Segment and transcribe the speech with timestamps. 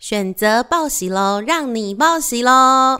[0.00, 2.96] 选择报喜喽，让你报喜喽！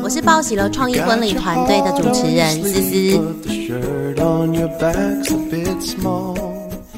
[0.00, 3.18] 我是报喜了创意婚礼团队的主持人思思，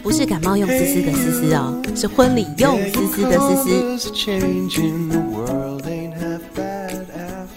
[0.02, 4.12] 不是感冒用思思的思思哦，是婚礼用思思的思思。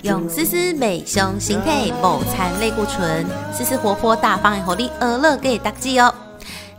[0.04, 6.15] 用思思美胸形态某餐类固醇，思思活泼大方的活力，而乐给大家哦。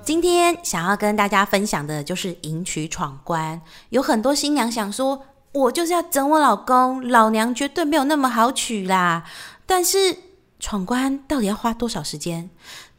[0.05, 3.59] 今天想要跟大家分享的就是迎娶闯关。
[3.89, 9.25] 有很多新娘想说，我就是要整我老公，老娘绝对没有那么好娶啦。
[9.65, 10.19] 但是
[10.61, 12.51] 闯关到底要花多少时间？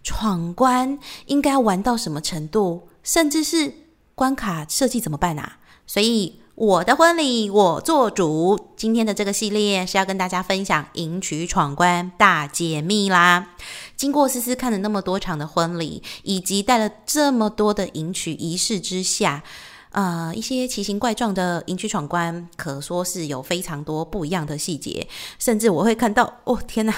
[0.04, 2.88] 闯关应该玩到什么程度？
[3.04, 3.74] 甚至是
[4.16, 5.58] 关卡设计怎么办啊？
[5.86, 6.42] 所以。
[6.56, 8.70] 我的婚礼我做主。
[8.78, 13.50] 今天的这个系列是要跟大家分享迎娶闯关大解密啦。
[13.96, 19.44] 经过思思看了那么多场的婚礼，以及带了这么多的迎娶仪式之下，
[19.92, 25.08] 呃，一些奇形怪状的迎娶闯关，可说是有非常多不一样的细节。
[25.40, 26.94] 甚至我会看到，哦天哪，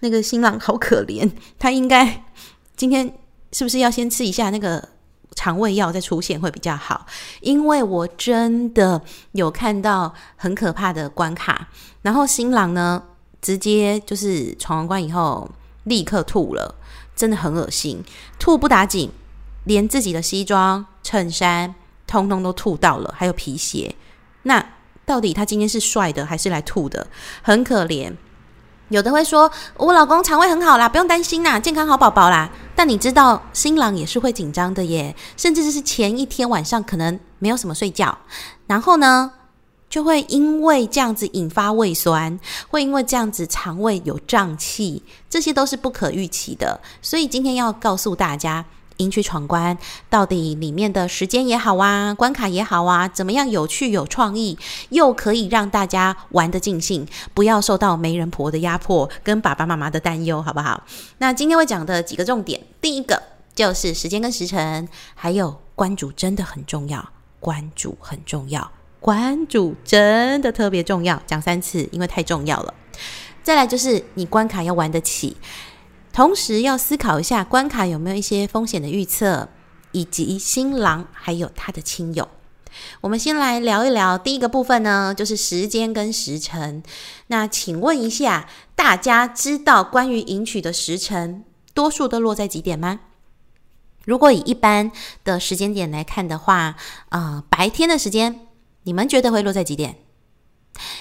[0.00, 2.24] 那个新郎好可怜，他应该
[2.76, 3.12] 今天
[3.52, 4.90] 是不是要先吃一下那个？
[5.34, 7.04] 肠胃药再出现会比较好，
[7.42, 11.68] 因为我真的有看到很可怕的关卡，
[12.00, 13.02] 然后新郎呢
[13.42, 15.46] 直接就是闯完关以后
[15.86, 16.76] 立刻吐了，
[17.16, 18.04] 真的很恶心。
[18.38, 19.10] 吐不打紧，
[19.64, 21.74] 连自己的西装、衬衫
[22.06, 23.96] 通通都吐到了，还有皮鞋。
[24.42, 24.64] 那
[25.04, 27.06] 到底他今天是帅的还是来吐的？
[27.42, 28.12] 很可怜。
[28.88, 32.48] 有的会说，我老公肠胃很好啦，不用担心啦，健康好宝宝啦。
[32.76, 38.16] 但你知道，新郎也是会紧张的耶，甚至就是前一天晚上可能没有什么睡觉，
[38.68, 39.32] 然后呢，
[39.88, 46.80] 就会因为这样子引发胃酸，会因为这样子肠胃有胀气，这些都是不可预期的。
[47.00, 48.64] 所以今天要告诉大家。
[48.98, 49.76] 迎娶闯关，
[50.08, 54.56] 到底里面的时间也好啊，关卡也好啊，怎么样有趣有创意，
[54.88, 60.82] 又可以让大家玩得尽兴，不要受到媒人婆的压迫跟爸爸妈妈的担忧，好不好？
[61.18, 63.22] 那今天会讲的几个重点，第一个
[63.54, 67.06] 就是时间跟时辰，还有关主真的很重要，
[67.38, 72.74] 关主很重要，关注真的特别重要，讲三次，因为太重要了。
[73.42, 75.36] 再来就是你关卡要玩得起。
[76.12, 79.48] 同时要思考一下关卡有没有一些风险的预测，
[79.92, 82.28] 以及新郎还有他的亲友。
[83.02, 86.82] 我们先来聊一聊第一个部分呢，就是时间跟时辰。
[87.28, 93.00] 那请问一下，大家知道关于迎娶的时辰，多数都落在几点吗？
[94.04, 94.90] 如果以一般
[95.24, 96.76] 的时间点来看的话，
[97.10, 98.45] 啊，白天的时间，
[98.86, 99.96] 你们觉得会落在几点？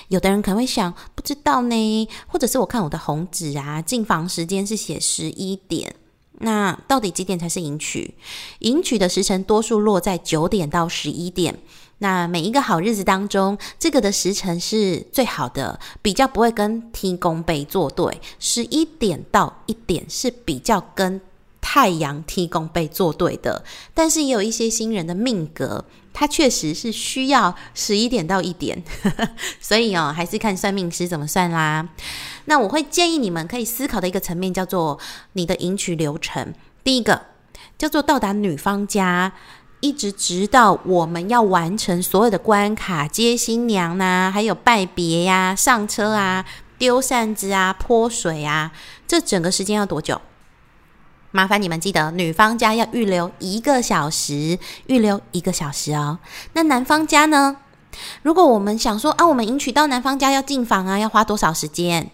[0.08, 5.96] 有的人可能会想，不知道呢，或者是我看我的红纸啊，进房时间是写十一点，
[6.40, 8.16] 那到底几点才是迎娶？
[8.60, 11.60] 迎娶的时辰多数落在九点到十一点。
[12.00, 18.20] 那每一个好日子当中，这个的时辰是最好的，比较不会跟天公杯作对。
[18.40, 21.22] 十一点到一点是比较跟
[21.68, 23.64] 太阳天公杯作对的，
[23.96, 25.84] 但是也有一些新人的命格。
[26.14, 28.82] 他确实是需要十一点到一点，
[29.60, 31.90] 所以哦，还是看算命师怎么算啦。
[32.46, 35.00] 那我会建议你们可以思考的一个层面叫做
[35.34, 36.54] 你的迎娶流程。
[36.84, 37.20] 第一个
[37.80, 39.34] 叫做到达女方家，
[39.82, 46.46] 一直直到我们要完成所有的关卡，接新娘呐，还有拜别呀、上车啊、
[46.78, 48.72] 丢扇子啊、泼水啊，
[49.06, 50.22] 这整个时间要多久？
[51.36, 54.58] 麻烦你们记得，女方家要预留一个小时，
[54.88, 56.18] 预留一个小时哦。
[56.54, 57.58] 那男方家呢？
[58.22, 62.10] 如果我们想说啊，我们迎娶到男方家要进房啊，要花多少时间？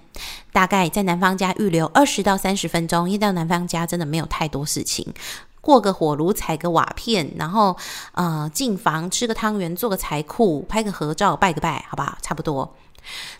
[0.51, 5.13] 大概在男方家预留二十到三十分钟，因为到男方家真的没有太多事情，
[5.61, 7.77] 过个火炉，踩个瓦片，然后
[8.13, 12.17] 呃进房吃个汤圆，做个财库，拍个合照，拜个拜，好不好？
[12.23, 12.75] 差不多。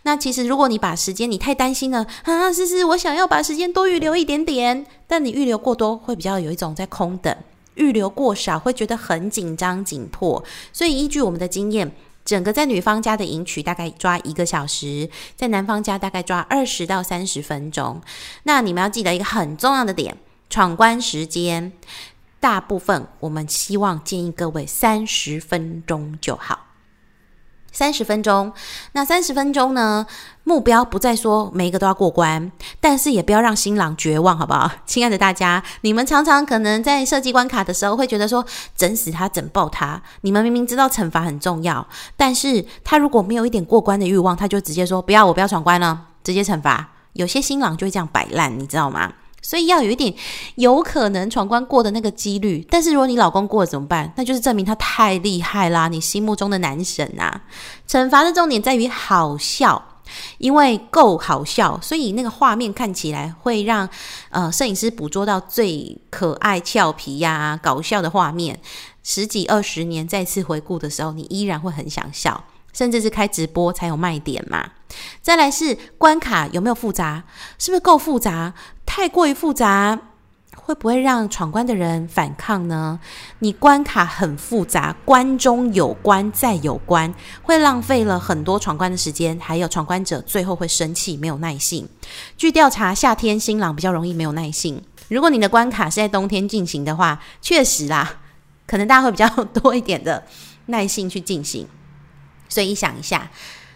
[0.04, 7.34] 那其实，如果你把时间，你太担心了啊，思思，我想要把时间多预留一点点，但你预留过多，会比较有一种在空等；
[7.76, 10.44] 预留过少，会觉得很紧张紧迫。
[10.74, 11.91] 所以，依据我们的经验，
[12.26, 18.02] 整个在女方家的迎娶大概抓一个小时，在男方家大概抓二十到三十分钟。
[18.44, 20.18] 那你们要记得一个很重要的点：
[20.50, 21.72] 闯关时间，
[22.40, 26.71] 大部分我们希望建议各位三十分钟就好。
[27.72, 28.52] 三十分钟，
[28.91, 30.06] 那三十分钟呢？
[30.44, 34.70] 目标不再说每一个都要过关，但是也不要让新郎绝望，好不好？
[34.85, 38.44] 亲爱的大家，你们常常可能在设计关卡的时候会觉得说，
[38.76, 40.02] 整死他，整爆他。
[40.22, 41.88] 你们明明知道惩罚很重要，
[42.18, 46.90] 但是他如果没有一点过关的欲望，他就直接说不要，我不要闯关了，直接惩罚。
[47.14, 49.14] 有些新郎就会这样摆烂，你知道吗？
[49.41, 50.14] 所以要有一点
[50.55, 52.66] 有可能闯关过的那个几率。
[52.70, 54.14] 但是如果你老公过了怎么办？
[54.16, 57.41] 那就是证明他太厉害啦，你心目中的男神啊！
[57.88, 59.88] 惩罚的重点在于好笑。
[60.40, 63.88] 因为够好笑，所以那个画面看起来会让
[64.29, 68.59] 呃摄影师捕捉到最可爱、俏皮呀、搞笑的画面。
[69.03, 74.72] 十几二十年再次回顾的时候，你依然会很想笑，甚至是开直播才有卖点嘛。
[75.22, 77.23] 再来是关卡有没有复杂？
[77.58, 78.53] 是不是够复杂？
[78.86, 80.00] 太过于复杂。
[80.54, 83.00] 会不会让闯关的人反抗呢？
[83.40, 91.88] 你关卡很复杂，关中有关再有关，会浪费了很多闯关的时间，还有闯关者最后会生气，没有耐性。
[92.38, 94.82] 据调查，夏天新郎比较容易没有耐性。
[95.08, 98.20] 如果你的关卡是在冬天进行的话，确实啦，
[98.68, 100.24] 可能大家会比较多一点的
[100.68, 101.68] 耐性去进行。
[102.50, 103.32] 所以想一下，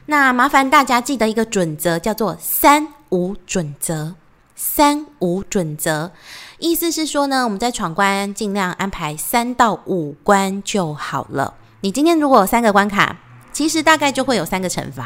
[0.07, 4.15] 那麻烦大家记得一个准则，叫做三无准则。
[4.55, 6.11] 三无准则。
[6.57, 11.53] 意思是说呢，我们在闯关尽量安排三到五关就好了。
[11.81, 13.17] 你今天如果有三个关卡，
[13.51, 15.03] 其实大概就会有三个惩罚；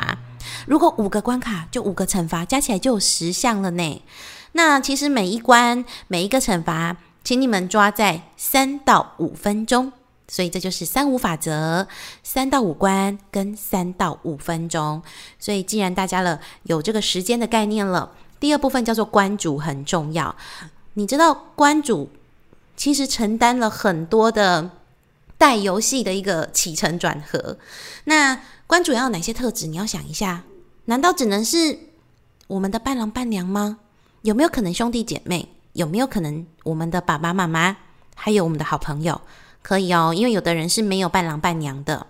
[0.66, 4.02] 如果五个关卡，就五个惩罚，加起来就有十项了呢。
[4.54, 9.92] 那其实每一关每一个惩罚，请你们抓在三到五分钟。
[10.28, 11.88] 所以这就是三五法则：
[12.24, 15.02] 三到五关跟三到五分钟。
[15.40, 20.36] 所以既然大家了有这个时间的概念了，第二部分叫做关主很重要。
[20.94, 22.10] 你知道关主
[22.76, 24.72] 其实承担了很多的
[25.38, 27.58] 带游戏的一个起承转合。
[28.06, 29.68] 那关主要有哪些特质？
[29.68, 30.44] 你要想一下，
[30.86, 31.80] 难道只能是
[32.48, 33.80] 我们的伴郎伴娘吗？
[34.24, 35.50] 有没有可能兄弟姐妹？
[35.74, 37.78] 有没有可能我们的爸爸妈妈？
[38.16, 39.22] 还有我们的好朋友？
[39.62, 42.08] 可以哦，因为有的人是没有伴郎伴娘的。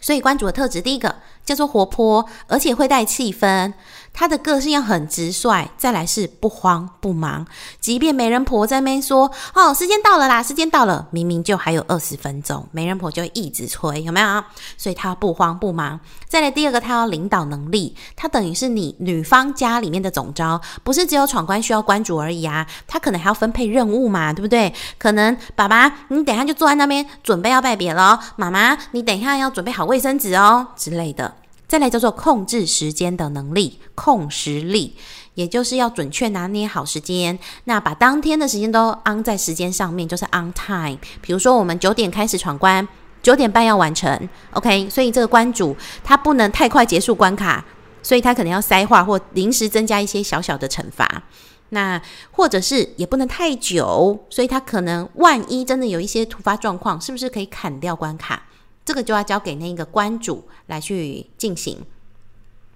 [0.00, 3.72] 所以关主的特质，第一个叫做活泼，而且会带气氛。
[4.18, 7.46] 他的个性要很直率，再来是不慌不忙。
[7.78, 14.42] 即便媒人婆在那边说：“哦，时间到了啦，时间到了。”明明就还有二十分钟，媒人婆就一直催，有没有？
[14.78, 16.00] 所以他不慌不忙。
[16.26, 24.72] 再来第二个，他要领导能力，他等于是你女方家里面的总招，不是只有闯关需要关主而已啊，他可能还要分配任务嘛，对不对？
[24.96, 31.34] 可能爸爸，你等下就坐在那边准备要拜别了，妈妈，你等一下要准备好卫生纸哦之类的。
[31.68, 34.94] 再来叫做控制时间的能力，控时力，
[35.34, 37.38] 也就是要准确拿捏好时间。
[37.64, 40.98] 那把当天的时间都 on 在时间上面，就是 on time。
[41.20, 42.86] 比如说我们九点开始闯关，
[43.22, 44.88] 九点半要完成，OK。
[44.88, 47.64] 所以这个关主他不能太快结束关卡，
[48.02, 51.24] 所以他可能要塞话或临时增加一些小小的惩罚。
[51.70, 58.44] 那或者是也不能太久，所以他可能万一真的有一些突发状况，是不是可以砍掉关卡？
[58.86, 61.84] 这个就要交给那个关主来去进行。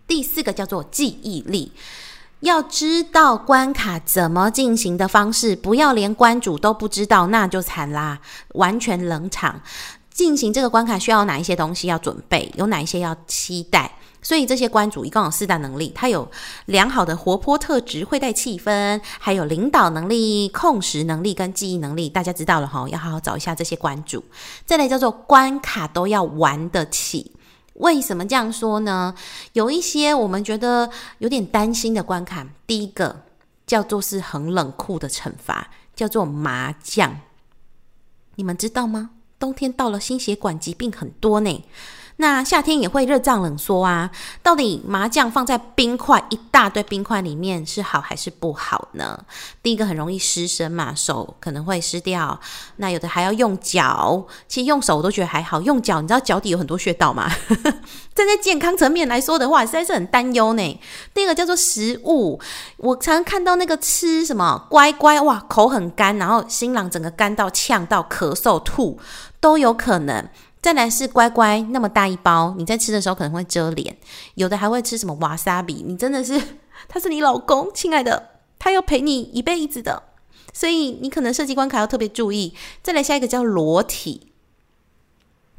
[0.07, 1.71] 第四个叫做记忆力，
[2.41, 8.21] 要知道关卡怎么进行的方式，不要连关主都不知道，那就惨啦，
[8.55, 9.63] 完全冷场。
[10.13, 13.97] 进行这个关卡需要哪一些东西要准备，有哪一些要期待。
[14.23, 16.31] 所以这些关主一共有四大能力，他有
[16.67, 22.07] 良好的活泼特质，会带气氛，还有领导能力、控时能力跟记忆能力。
[22.07, 24.23] 大家知道了哈，要好好找一下这些关主。
[24.67, 27.33] 再来叫做关卡都要玩得起。
[27.75, 29.15] 为什么这样说呢？
[29.55, 33.23] 有一些我们觉得有点担心的关卡，第一个
[33.67, 37.21] 叫做是很冷酷的惩罚，叫做麻将。
[38.35, 39.13] 你们知道吗？
[39.41, 41.65] 冬天到了，心血管疾病很多呢。
[42.21, 44.11] 那夏天也会热胀冷缩啊，
[44.43, 49.19] 到底麻将放在冰块一大堆冰块里面是好还是不好呢？
[49.63, 52.39] 第一个很容易湿身嘛，手可能会湿掉。
[52.77, 57.27] 那有的还要用脚，其实用手我都觉得还好，用脚你知道脚底有很多穴道吗？
[58.15, 60.81] 站在健康层面来说的话，实在是很担忧呢。
[61.15, 62.39] 第二个叫做食物，
[62.77, 69.01] 我常常看到那个吃什么乖乖哇，口很干，然后新郎整个干到呛到咳嗽吐
[69.41, 70.29] 都有可能。
[70.63, 73.97] 再来是乖乖那么大一包，你在吃的时候可能会遮脸，
[74.35, 76.41] 有的还会吃什么瓦萨比，你真的是
[76.87, 80.03] 他是你老公，亲爱的，他要陪你一辈子的，
[80.53, 82.55] 所以你可能设计关卡要特别注意。
[82.83, 84.33] 再来下一个叫裸体，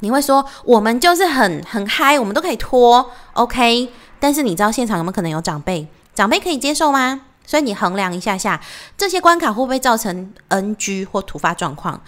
[0.02, 3.90] 你会说我们就是很很嗨，我们都可以脱，OK，
[4.20, 5.88] 但是你知道现场有没有可能有长辈？
[6.14, 7.22] 长辈可以接受吗？
[7.44, 8.62] 所以你衡量一下下
[8.96, 12.02] 这些关卡会不会造成 NG 或突发状况。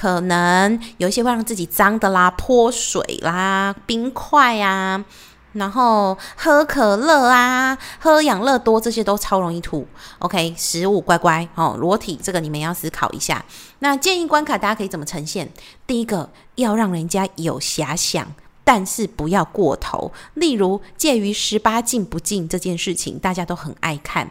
[0.00, 5.04] 可能有一些会让自己脏的啦，泼水啦，冰块啊，
[5.52, 9.86] 然后喝可乐啊，喝养乐多这些都超容易吐。
[10.20, 13.44] OK，食物乖乖哦，裸体这个你们要思考一下。
[13.80, 15.50] 那建议关卡大家可以怎么呈现？
[15.86, 18.26] 第一个要让人家有遐想，
[18.64, 20.10] 但是不要过头。
[20.32, 24.30] 例如介于十八禁不禁这件事情，大家都很爱看。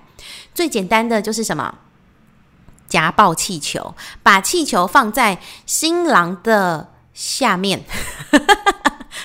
[0.55, 1.75] 最简单的就是什么？
[2.89, 7.85] 夹爆气球，把气球放在新郎的下面。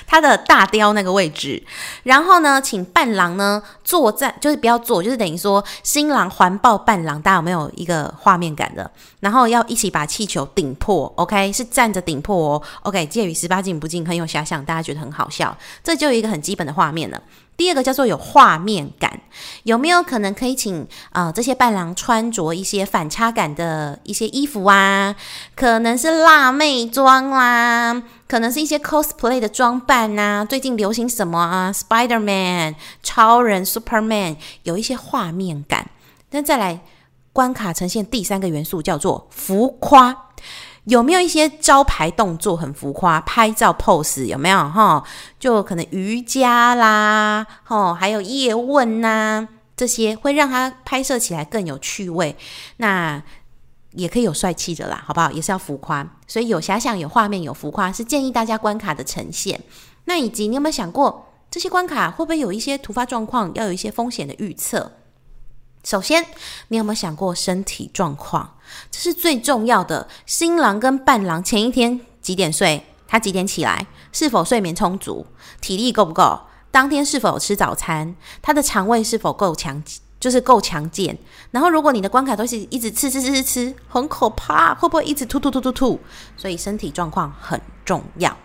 [0.07, 1.61] 他的大雕那个位置，
[2.03, 8.89] 然后呢，请伴郎呢坐在，就是不要坐，就是等于说新郎环抱伴郎，大家有没有一个画面感的？
[9.19, 17.21] 然后要一起把气球顶破，OK，是站着顶破哦，OK，介于十八禁不禁，很有遐想，大家觉得很好笑，这就一个很基本的画面了。
[17.57, 19.21] 第二个叫做有画面感，
[19.63, 25.15] 有没有可能可以请啊这些伴郎穿着一些反差感的一些衣服啊？
[25.55, 30.45] 可能是辣妹装啦，可能是一些 cosplay 的装扮呐。
[30.47, 35.89] 最近流行什么啊？Spider Man、超人、Superman，有一些画面感。
[36.31, 36.81] 那再来
[37.31, 40.24] 关卡呈现第三个元素叫做浮夸。
[40.85, 43.19] 有没有一些招牌动作很浮夸？
[43.21, 45.03] 拍照 pose 有没有哈？
[45.39, 52.35] 就可能瑜伽啦，哈，还有叶问呐，这些会让它拍摄起来更有趣味。
[52.77, 53.21] 那
[53.93, 55.31] 也可以有帅气的啦，好不好？
[55.31, 59.59] 也是要浮夸，所以有遐想、有画面、有浮夸，是建议大家关卡的呈现。
[60.03, 64.91] 那以及你有没有想过，这些关卡会不会有一些突发状况，要有一些风险的预测？
[65.85, 66.25] 首先，
[66.69, 68.55] 你有没有想过身体状况？
[68.89, 70.07] 这是最重要的。
[70.25, 72.83] 新郎跟伴郎前一天几点睡？
[73.07, 73.85] 他几点起来？
[74.11, 75.27] 是否睡眠充足？
[75.61, 76.39] 体力够不够？
[76.71, 78.15] 当天是否吃早餐？
[78.41, 79.83] 他的肠胃是否够强？
[80.19, 81.15] 就是够强健。
[81.51, 85.99] 然后，如果你的关卡都是一直吃吃吃吃吃，很可怕，会不会一直吐吐吐吐吐？
[86.35, 88.35] 所以身体状况很重要。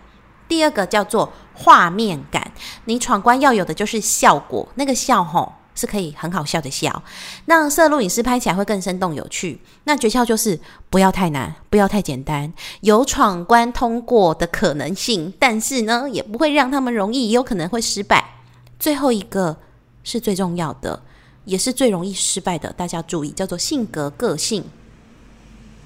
[0.47, 2.51] 第二个叫做画面感，
[2.85, 5.53] 你闯关要有的就是效果，那个笑吼。
[5.73, 7.03] 是可以很好笑的笑，
[7.45, 9.59] 那摄录影师拍起来会更生动有趣。
[9.85, 10.59] 那诀窍就是
[10.89, 12.51] 不要太难，不要太简单，
[12.81, 18.23] 有闯关通过的可能性，但是呢，也不会让他们容易，也有可能会失败。
[18.79, 19.57] 最后一个
[20.03, 21.01] 是最重要的，
[21.45, 24.63] 也是最容易失败的，大家注意，叫做性格个性。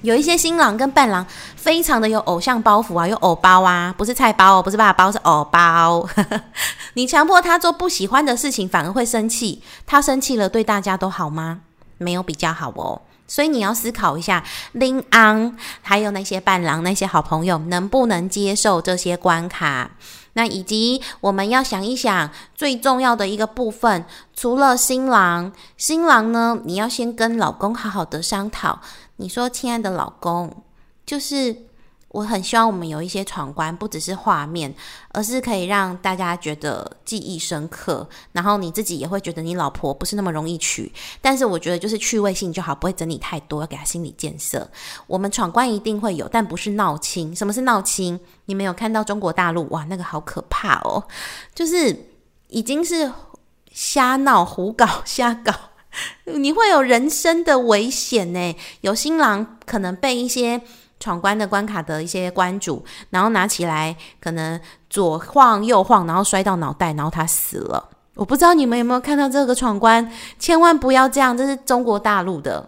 [0.05, 6.07] 有一些新郎跟伴郎非常的有偶像包袱啊，有偶包啊，不是菜包哦，不是爸爸包，是偶包。
[6.93, 9.63] 你强迫他做不喜欢的事情，反而会生气。
[9.85, 11.61] 他生气了，对大家都好吗？
[11.97, 13.01] 没有比较好哦。
[13.27, 14.43] 所以你要思考一下，
[14.73, 19.89] 林安还有那些伴郎、那些好朋友，能不能接受这些关卡？
[20.37, 28.79] 那以及我们要想一想，最重要的一个部分，除了新郎，新郎呢，你要先跟老公好好的商讨。
[29.15, 30.63] 你说，亲爱的老公，
[31.05, 31.55] 就是
[32.15, 34.73] 我很希望我们有一些闯关，不只是画面，
[35.11, 40.89] 而是可以让大家觉得记忆深刻，然后你自己也会觉得你老婆不是那么容易娶。
[41.21, 44.65] 但是我觉得就是趣味性就好，不会整理太多，要给他心理建设。
[45.07, 47.35] 我们闯关一定会有，但不是闹亲。
[47.35, 48.17] 什么是闹亲？
[48.45, 51.03] 你没有看到中国大陆哇，那个好可怕哦，
[51.53, 52.11] 就是
[52.47, 53.11] 已经是
[53.73, 55.53] 瞎闹、胡搞、瞎搞。
[56.23, 60.61] 你会有人生的危险呢，有新郎可能被一些
[61.05, 64.59] 闯关的关卡的一些关主，然后拿起来可能
[64.89, 67.89] 左晃右晃，然后摔到脑袋，然后他死了。
[68.15, 72.67] 我不知道你们有没有看到这个闯关，千万不要这样，这是中国大陆的。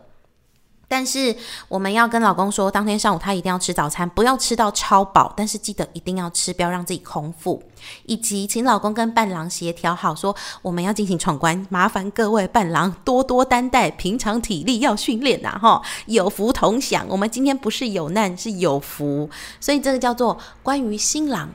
[0.89, 1.35] 但是
[1.67, 7.61] 我们要跟老公说，当天上午他一定要吃早餐，不要吃到超饱，但是记得一定要吃，不要让自己空腹。
[8.05, 17.05] 以及请老公跟伴郎协调好，说我们要进行闯关，麻烦各位伴郎多多担待，平常体力要训练呐，哈，有福同享。
[17.09, 19.29] 我们今天不是有难，是有福，
[19.59, 21.49] 所以这个叫做关于新郎。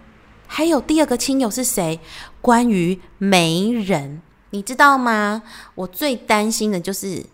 [0.46, 1.98] 还有第二个亲友是谁？
[2.42, 4.20] 关于媒人，
[4.50, 5.42] 你知道吗？
[5.74, 7.24] 我最担心的就是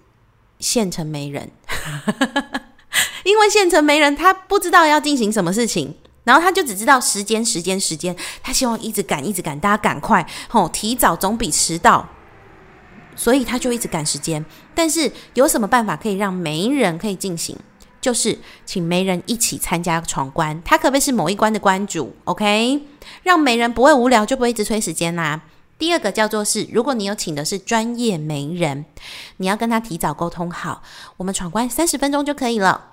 [0.59, 1.51] 县城没人。
[3.25, 12.09] 因为县城没人，他不知道要进行什么事情，然后他就只知道时间、时间、时间，他希望一直赶、一直赶，大家赶快吼，提早总比迟到，
[13.15, 14.45] 所以他就一直赶时间。
[14.75, 17.57] 但是有什么办法可以让没人可以进行？
[18.01, 22.81] 就是请媒人一起参加闯关，他可不可以是某一关的关主？OK，
[23.25, 25.43] 让媒人不会无聊，就不会一直催时间啦。
[25.79, 28.85] 第二个叫做是，如果你有请的是专业媒人，
[29.37, 30.83] 你要跟他提早沟通好，
[31.17, 32.87] 我们闯关三十分钟就可以了。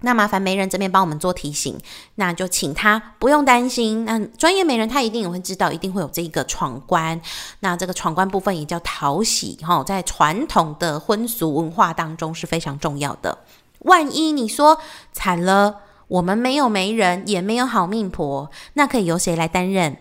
[0.00, 1.78] 那麻烦媒人这边帮我们做提醒，
[2.16, 4.04] 那就请他不用担心。
[4.04, 7.18] 那专业媒人他一定也会知道，一定会有这一个闯关。
[7.60, 13.38] 那这个闯关部分也叫讨喜哈，在传统的婚俗文化当中是非常重要的。
[13.80, 14.78] 万一你说
[15.12, 19.96] 惨了，我们没有媒人，也没有好命婆，那可以由谁来担任？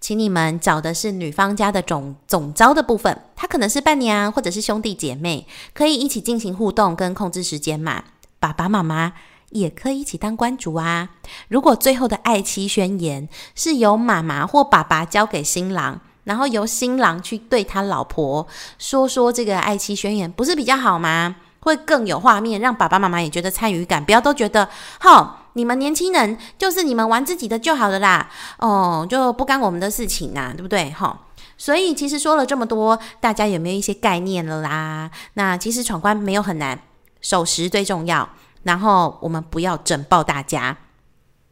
[0.00, 8.04] 请你们找的是女方家的总总招的部分，她可能是伴娘或者是兄弟姐妹，可以一起进行互动跟控制时间嘛。
[8.38, 9.12] 爸爸妈妈
[9.50, 11.10] 也可以一起当官主啊。
[11.48, 18.46] 如果最后的爱妻宣言是由妈妈或爸爸交给新郎，然后由新郎去对他老婆
[18.78, 21.36] 说说这个爱妻宣言，不是比较好吗？
[21.60, 24.66] 会更有画面，让爸爸妈妈也觉得参与感，不要都觉得，
[24.98, 30.90] 好，你们年轻人就是你们玩自己的就好了啦，哦，就不干我们的事情呐，对不对？
[30.90, 31.26] 哈，
[31.58, 35.10] 所以其实说了这么多，大家有没有一些概念了啦？
[35.34, 36.80] 那其实闯关没有很难，
[37.20, 38.28] 守时最重要，
[38.62, 40.76] 然后我们不要整爆大家。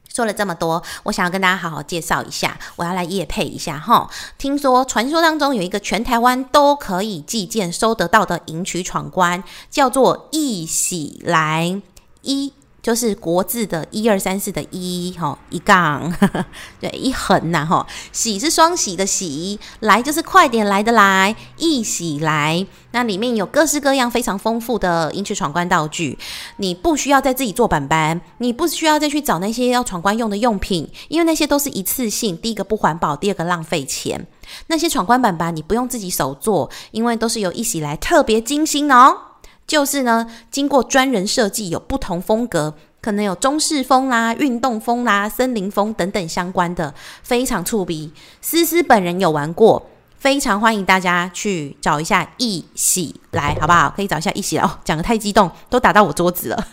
[0.09, 4.09] 说了这么多，我想要跟大家好好介绍一下，我要来夜配一下哈。
[4.37, 11.81] 听说传说当中有一个全台湾都可以寄件收得到的迎娶闯关，叫做一喜来
[12.23, 12.53] 一。
[12.81, 16.13] 就是国字的一二三四的一哈一杠
[16.81, 26.19] 对一横呐哈喜是双喜的喜来就是快点来的来一喜来那里面有各式各样非常丰富的迎趣闯关道具，
[26.57, 34.27] 你不需要再自己做板板，你不需要再去找那些要闯关用的用品，因为那些都是一次性，第一个不环保，第二个浪费钱。
[34.69, 39.28] 那些闯关板板你不用自己手做，因为都是由一喜来特别精心哦。
[39.69, 48.11] 就是呢，经过专人设计，有不同风格，可能有中式风啦、运动风啦、森林风等等相关的，非常触鼻。
[48.41, 53.93] 思思本人有玩过，非常欢迎大家去找一下一喜来，好不好？
[53.95, 54.79] 可以找一下一喜来哦。
[54.87, 56.67] 讲的太激动，都打到我桌子了。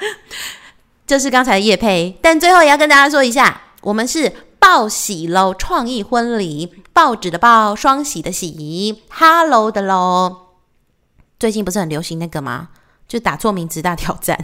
[1.06, 10.49] 这是刚才的叶佩，但最后也要跟大家说一下，我们是报喜喽，创意婚礼，报纸的报，双喜的喜，Hello 的喽。
[11.40, 12.68] 最近不是很流行那个吗？
[13.08, 14.38] 就打错名字大挑战。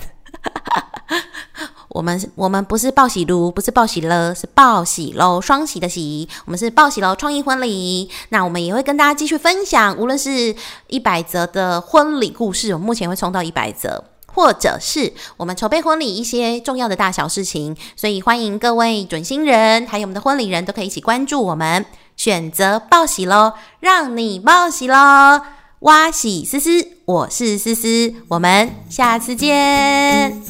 [1.91, 6.27] 我们我们不是报喜炉，不是报喜了，是报喜喽，双喜的喜。
[6.47, 8.11] 我们是报喜喽，创意婚礼。
[8.31, 17.77] 那我们也会跟大家继续分享，无论是一百则的婚礼故事，我们目前会冲到一百则，或者是我们筹备婚礼一些重要的大小事情。
[17.95, 21.85] 所以欢迎各位准新人，还有我们的婚礼人都可以一起关注我们，
[22.17, 25.56] 选择报喜喽，让你报喜喽。
[25.81, 26.71] 哇洗思思，
[27.05, 30.41] 我是思思，我们下次见。